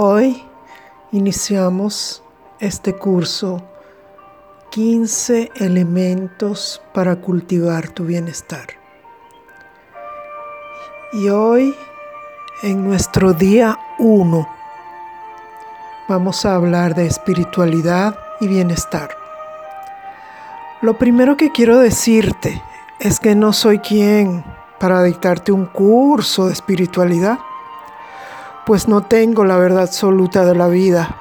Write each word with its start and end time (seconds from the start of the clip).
Hoy 0.00 0.44
iniciamos 1.10 2.22
este 2.60 2.94
curso 2.94 3.60
15 4.70 5.50
elementos 5.56 6.80
para 6.94 7.16
cultivar 7.16 7.88
tu 7.88 8.04
bienestar. 8.04 8.68
Y 11.12 11.30
hoy, 11.30 11.74
en 12.62 12.84
nuestro 12.84 13.32
día 13.32 13.76
1, 13.98 14.48
vamos 16.08 16.46
a 16.46 16.54
hablar 16.54 16.94
de 16.94 17.06
espiritualidad 17.06 18.16
y 18.40 18.46
bienestar. 18.46 19.10
Lo 20.80 20.96
primero 20.96 21.36
que 21.36 21.50
quiero 21.50 21.76
decirte 21.80 22.62
es 23.00 23.18
que 23.18 23.34
no 23.34 23.52
soy 23.52 23.80
quien 23.80 24.44
para 24.78 25.02
dictarte 25.02 25.50
un 25.50 25.66
curso 25.66 26.46
de 26.46 26.52
espiritualidad 26.52 27.40
pues 28.68 28.86
no 28.86 29.00
tengo 29.00 29.46
la 29.46 29.56
verdad 29.56 29.84
absoluta 29.84 30.44
de 30.44 30.54
la 30.54 30.68
vida. 30.68 31.16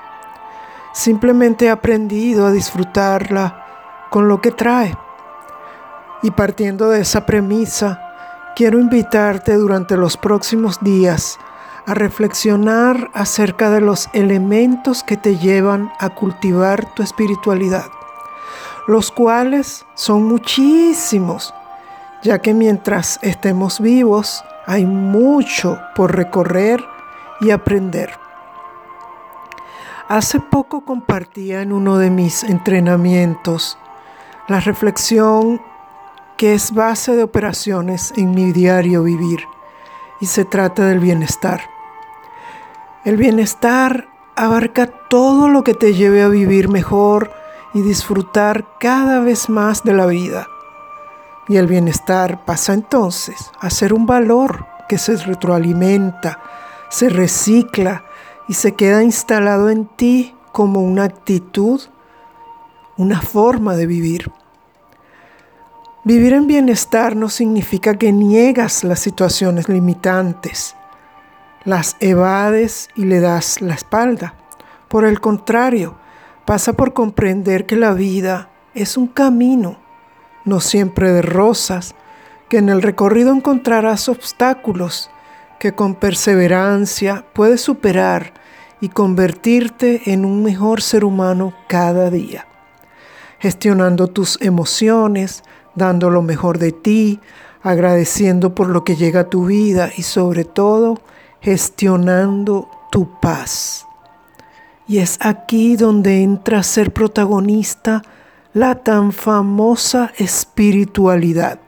Simplemente 0.91 1.67
he 1.67 1.69
aprendido 1.69 2.45
a 2.45 2.51
disfrutarla 2.51 3.65
con 4.09 4.27
lo 4.27 4.41
que 4.41 4.51
trae. 4.51 4.97
Y 6.23 6.31
partiendo 6.31 6.89
de 6.89 6.99
esa 6.99 7.25
premisa, 7.25 8.01
quiero 8.53 8.81
invitarte 8.81 9.53
durante 9.53 9.95
los 9.95 10.17
próximos 10.17 10.81
días 10.81 11.39
a 11.85 11.93
reflexionar 11.93 13.09
acerca 13.13 13.69
de 13.69 13.79
los 13.79 14.09
elementos 14.11 15.01
que 15.03 15.15
te 15.15 15.37
llevan 15.37 15.89
a 16.01 16.09
cultivar 16.09 16.93
tu 16.95 17.01
espiritualidad, 17.01 17.85
los 18.87 19.09
cuales 19.09 19.85
son 19.93 20.23
muchísimos, 20.25 21.53
ya 22.23 22.39
que 22.39 22.53
mientras 22.53 23.19
estemos 23.21 23.79
vivos 23.79 24.43
hay 24.65 24.85
mucho 24.85 25.79
por 25.95 26.13
recorrer 26.13 26.83
y 27.39 27.51
aprender. 27.51 28.11
Hace 30.07 30.39
poco 30.39 30.81
compartía 30.81 31.61
en 31.61 31.73
uno 31.73 31.97
de 31.97 32.09
mis 32.09 32.43
entrenamientos 32.43 33.77
la 34.47 34.59
reflexión 34.59 35.61
que 36.37 36.53
es 36.53 36.71
base 36.71 37.15
de 37.15 37.23
operaciones 37.23 38.13
en 38.15 38.31
mi 38.31 38.51
diario 38.51 39.03
vivir 39.03 39.43
y 40.21 40.27
se 40.27 40.45
trata 40.45 40.85
del 40.85 40.99
bienestar. 40.99 41.61
El 43.03 43.17
bienestar 43.17 44.07
abarca 44.35 44.87
todo 45.09 45.49
lo 45.49 45.63
que 45.63 45.73
te 45.73 45.93
lleve 45.93 46.21
a 46.21 46.27
vivir 46.27 46.69
mejor 46.69 47.31
y 47.73 47.81
disfrutar 47.81 48.65
cada 48.79 49.19
vez 49.19 49.49
más 49.49 49.83
de 49.83 49.93
la 49.93 50.05
vida. 50.05 50.47
Y 51.47 51.57
el 51.57 51.67
bienestar 51.67 52.45
pasa 52.45 52.73
entonces 52.73 53.51
a 53.59 53.69
ser 53.69 53.93
un 53.93 54.05
valor 54.05 54.65
que 54.87 54.97
se 54.97 55.15
retroalimenta, 55.17 56.39
se 56.89 57.09
recicla 57.09 58.05
y 58.47 58.53
se 58.53 58.73
queda 58.73 59.03
instalado 59.03 59.69
en 59.69 59.85
ti 59.85 60.33
como 60.51 60.81
una 60.81 61.03
actitud, 61.03 61.81
una 62.95 63.21
forma 63.21 63.75
de 63.75 63.85
vivir. 63.85 64.31
Vivir 66.03 66.33
en 66.33 66.47
bienestar 66.47 67.15
no 67.15 67.27
significa 67.27 67.97
que 67.97 68.13
niegas 68.13 68.83
las 68.83 68.99
situaciones 68.99 69.67
limitantes, 69.67 70.75
las 71.65 71.97
evades 71.99 72.87
y 72.95 73.03
le 73.03 73.19
das 73.19 73.59
la 73.59 73.73
espalda. 73.73 74.33
Por 74.87 75.05
el 75.05 75.19
contrario, 75.19 75.95
pasa 76.45 76.73
por 76.73 76.93
comprender 76.93 77.65
que 77.65 77.75
la 77.75 77.91
vida 77.91 78.49
es 78.73 78.95
un 78.95 79.07
camino, 79.07 79.77
no 80.45 80.61
siempre 80.61 81.11
de 81.11 81.21
rosas, 81.21 81.93
que 82.47 82.59
en 82.59 82.69
el 82.69 82.81
recorrido 82.81 83.33
encontrarás 83.33 84.07
obstáculos 84.07 85.09
que 85.59 85.73
con 85.73 85.95
perseverancia 85.95 87.25
puedes 87.33 87.61
superar 87.61 88.33
y 88.79 88.89
convertirte 88.89 90.11
en 90.11 90.25
un 90.25 90.43
mejor 90.43 90.81
ser 90.81 91.03
humano 91.03 91.53
cada 91.67 92.11
día, 92.11 92.47
gestionando 93.39 94.07
tus 94.07 94.39
emociones, 94.41 95.43
dando 95.75 96.09
lo 96.09 96.21
mejor 96.21 96.59
de 96.59 96.71
ti, 96.71 97.19
agradeciendo 97.63 98.53
por 98.53 98.69
lo 98.69 98.83
que 98.83 98.95
llega 98.95 99.21
a 99.21 99.29
tu 99.29 99.45
vida 99.45 99.91
y 99.95 100.03
sobre 100.03 100.43
todo 100.43 101.01
gestionando 101.41 102.69
tu 102.91 103.19
paz. 103.19 103.85
Y 104.87 104.99
es 104.99 105.17
aquí 105.21 105.75
donde 105.75 106.21
entra 106.23 106.59
a 106.59 106.63
ser 106.63 106.93
protagonista 106.93 108.03
la 108.53 108.75
tan 108.75 109.11
famosa 109.11 110.13
espiritualidad 110.17 111.59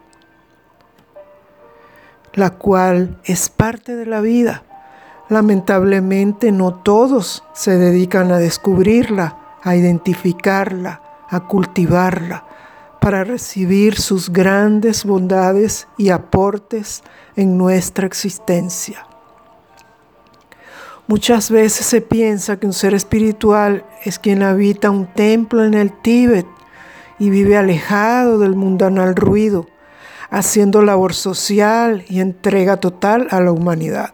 la 2.34 2.52
cual 2.52 3.20
es 3.24 3.50
parte 3.50 3.96
de 3.96 4.06
la 4.06 4.22
vida. 4.22 4.64
Lamentablemente 5.30 6.52
no 6.52 6.74
todos 6.74 7.44
se 7.54 7.78
dedican 7.78 8.32
a 8.32 8.38
descubrirla, 8.38 9.38
a 9.64 9.76
identificarla, 9.76 11.02
a 11.30 11.42
cultivarla, 11.42 12.46
para 13.00 13.24
recibir 13.24 14.00
sus 14.00 14.32
grandes 14.32 15.06
bondades 15.06 15.88
y 15.98 16.10
aportes 16.10 17.04
en 17.36 17.58
nuestra 17.58 18.06
existencia. 18.08 19.06
Muchas 21.08 21.50
veces 21.50 21.86
se 21.86 22.02
piensa 22.02 22.58
que 22.60 22.68
un 22.68 22.74
ser 22.74 22.94
espiritual 22.94 23.86
es 24.04 24.20
quien 24.20 24.44
habita 24.44 24.92
un 24.92 25.08
templo 25.08 25.64
en 25.64 25.74
el 25.74 25.92
Tíbet 26.02 26.46
y 27.18 27.30
vive 27.30 27.58
alejado 27.58 28.38
del 28.38 28.56
mundanal 28.56 29.16
ruido 29.16 29.66
haciendo 30.30 30.82
labor 30.82 31.14
social 31.14 32.06
y 32.08 32.20
entrega 32.20 32.78
total 32.78 33.28
a 33.32 33.40
la 33.40 33.52
humanidad. 33.52 34.14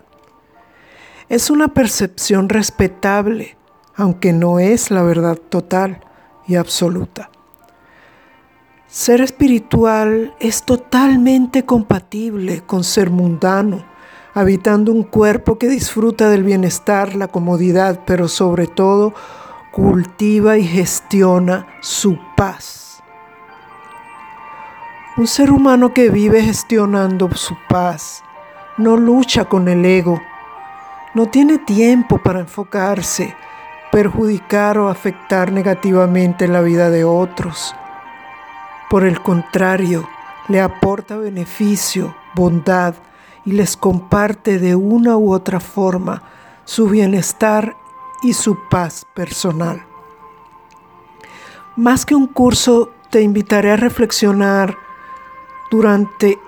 Es 1.29 1.49
una 1.49 1.69
percepción 1.69 2.49
respetable, 2.49 3.57
aunque 3.95 4.33
no 4.33 4.59
es 4.59 4.91
la 4.91 5.03
verdad 5.03 5.37
total 5.37 6.01
y 6.47 6.55
absoluta. 6.55 7.29
Ser 8.87 9.21
espiritual 9.21 10.35
es 10.39 10.63
totalmente 10.63 11.65
compatible 11.65 12.61
con 12.65 12.83
ser 12.83 13.09
mundano, 13.09 13.85
habitando 14.33 14.91
un 14.91 15.03
cuerpo 15.03 15.57
que 15.57 15.67
disfruta 15.67 16.29
del 16.29 16.43
bienestar, 16.43 17.15
la 17.15 17.27
comodidad, 17.27 18.01
pero 18.05 18.27
sobre 18.27 18.67
todo 18.67 19.13
cultiva 19.71 20.57
y 20.57 20.63
gestiona 20.63 21.67
su 21.81 22.17
paz. 22.37 22.84
Un 25.17 25.27
ser 25.27 25.49
humano 25.49 25.93
que 25.93 26.09
vive 26.09 26.41
gestionando 26.41 27.33
su 27.35 27.55
paz 27.69 28.21
no 28.75 28.97
lucha 28.97 29.45
con 29.45 29.69
el 29.69 29.85
ego, 29.85 30.21
no 31.13 31.27
tiene 31.27 31.57
tiempo 31.57 32.17
para 32.17 32.41
enfocarse, 32.41 33.33
perjudicar 33.93 34.77
o 34.77 34.89
afectar 34.89 35.53
negativamente 35.53 36.49
la 36.49 36.59
vida 36.59 36.89
de 36.89 37.05
otros. 37.05 37.73
Por 38.89 39.05
el 39.05 39.21
contrario, 39.21 40.05
le 40.49 40.59
aporta 40.59 41.15
beneficio, 41.15 42.13
bondad 42.35 42.95
y 43.45 43.53
les 43.53 43.77
comparte 43.77 44.59
de 44.59 44.75
una 44.75 45.15
u 45.15 45.31
otra 45.31 45.61
forma 45.61 46.23
su 46.65 46.89
bienestar 46.89 47.77
y 48.21 48.33
su 48.33 48.57
paz 48.69 49.05
personal. 49.13 49.81
Más 51.77 52.05
que 52.05 52.15
un 52.15 52.27
curso, 52.27 52.91
te 53.09 53.21
invitaré 53.21 53.71
a 53.71 53.77
reflexionar 53.77 54.84
durante 55.75 56.39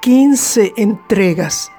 15 0.00 0.74
entregas 0.76 1.72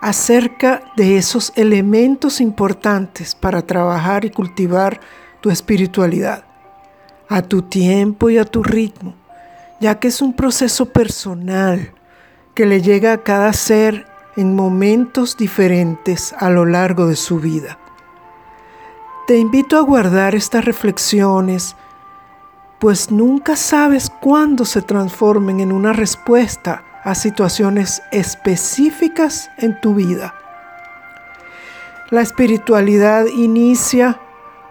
acerca 0.00 0.82
de 0.96 1.18
esos 1.18 1.52
elementos 1.56 2.40
importantes 2.40 3.34
para 3.34 3.60
trabajar 3.60 4.24
y 4.24 4.30
cultivar 4.30 4.98
tu 5.42 5.50
espiritualidad, 5.50 6.44
a 7.28 7.42
tu 7.42 7.60
tiempo 7.60 8.30
y 8.30 8.38
a 8.38 8.46
tu 8.46 8.62
ritmo, 8.62 9.14
ya 9.78 10.00
que 10.00 10.08
es 10.08 10.22
un 10.22 10.32
proceso 10.32 10.86
personal 10.86 11.92
que 12.54 12.64
le 12.64 12.80
llega 12.80 13.12
a 13.12 13.22
cada 13.22 13.52
ser 13.52 14.06
en 14.34 14.56
momentos 14.56 15.36
diferentes 15.36 16.34
a 16.38 16.48
lo 16.48 16.64
largo 16.64 17.08
de 17.08 17.16
su 17.16 17.40
vida. 17.40 17.78
Te 19.26 19.36
invito 19.36 19.76
a 19.76 19.82
guardar 19.82 20.34
estas 20.34 20.64
reflexiones 20.64 21.76
pues 22.82 23.12
nunca 23.12 23.54
sabes 23.54 24.10
cuándo 24.22 24.64
se 24.64 24.82
transformen 24.82 25.58
en 25.58 25.72
una 25.72 25.92
respuesta 25.92 26.84
a 27.02 27.16
situaciones 27.16 28.04
específicas 28.12 29.50
en 29.58 29.80
tu 29.80 29.96
vida. 29.96 30.32
La 32.08 32.20
espiritualidad 32.20 33.26
inicia 33.26 34.20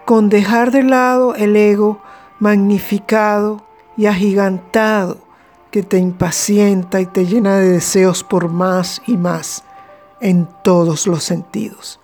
con 0.06 0.30
dejar 0.30 0.70
de 0.70 0.84
lado 0.84 1.34
el 1.34 1.54
ego 1.54 2.00
magnificado 2.38 3.62
y 3.94 4.06
agigantado 4.06 5.18
que 5.70 5.82
te 5.82 5.98
impacienta 5.98 7.02
y 7.02 7.06
te 7.06 7.26
llena 7.26 7.58
de 7.58 7.72
deseos 7.72 8.24
por 8.24 8.48
más 8.48 9.02
y 9.06 9.18
más 9.18 9.64
en 10.22 10.48
todos 10.64 11.06
los 11.06 11.24
sentidos. 11.24 12.00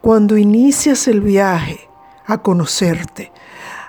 Cuando 0.00 0.36
inicias 0.36 1.06
el 1.06 1.20
viaje 1.20 1.88
a 2.26 2.38
conocerte, 2.38 3.30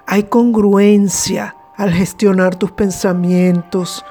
hay 0.06 0.26
congruencia 0.26 1.56
al 1.78 1.94
gestionar 1.94 2.56
tus 2.56 2.72
pensamientos, 2.72 4.04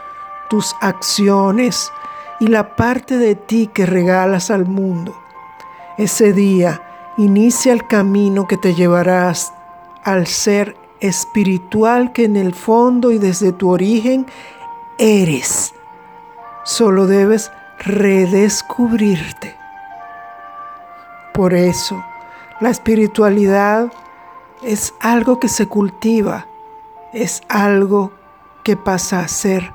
tus 0.48 0.74
acciones 0.80 1.92
y 2.40 2.46
la 2.46 2.76
parte 2.76 3.18
de 3.18 3.34
ti 3.34 3.68
que 3.72 3.84
regalas 3.86 4.50
al 4.50 4.66
mundo. 4.66 5.14
Ese 5.98 6.32
día 6.32 6.82
Inicia 7.18 7.72
el 7.72 7.86
camino 7.86 8.46
que 8.46 8.58
te 8.58 8.74
llevarás 8.74 9.54
al 10.04 10.26
ser 10.26 10.76
espiritual 11.00 12.12
que 12.12 12.24
en 12.24 12.36
el 12.36 12.54
fondo 12.54 13.10
y 13.10 13.16
desde 13.16 13.52
tu 13.52 13.70
origen 13.70 14.26
eres. 14.98 15.72
Solo 16.62 17.06
debes 17.06 17.50
redescubrirte. 17.78 19.56
Por 21.32 21.54
eso, 21.54 22.04
la 22.60 22.68
espiritualidad 22.68 23.90
es 24.62 24.92
algo 25.00 25.40
que 25.40 25.48
se 25.48 25.66
cultiva, 25.68 26.46
es 27.16 27.42
algo 27.48 28.12
que 28.62 28.76
pasa 28.76 29.20
a 29.20 29.28
ser 29.28 29.72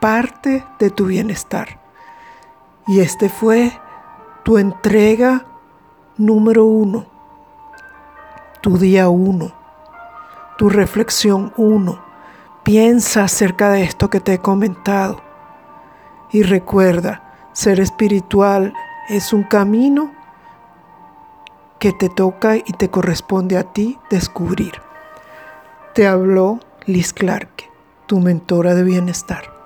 parte 0.00 0.64
de 0.78 0.90
tu 0.90 1.06
bienestar. 1.06 1.80
Y 2.86 3.00
este 3.00 3.28
fue 3.28 3.78
tu 4.42 4.56
entrega 4.56 5.44
número 6.16 6.64
uno, 6.64 7.06
tu 8.62 8.78
día 8.78 9.10
uno, 9.10 9.52
tu 10.56 10.70
reflexión 10.70 11.52
uno. 11.58 12.02
Piensa 12.62 13.24
acerca 13.24 13.70
de 13.70 13.82
esto 13.82 14.08
que 14.08 14.20
te 14.20 14.34
he 14.34 14.38
comentado. 14.38 15.20
Y 16.32 16.42
recuerda, 16.42 17.50
ser 17.52 17.80
espiritual 17.80 18.72
es 19.08 19.32
un 19.34 19.42
camino 19.42 20.12
que 21.78 21.92
te 21.92 22.08
toca 22.08 22.56
y 22.56 22.72
te 22.78 22.88
corresponde 22.88 23.58
a 23.58 23.64
ti 23.64 23.98
descubrir. 24.10 24.80
Te 25.94 26.06
habló 26.06 26.60
Liz 26.88 27.12
Clark, 27.12 27.64
tu 28.06 28.18
mentora 28.18 28.74
de 28.74 28.82
bienestar. 28.82 29.57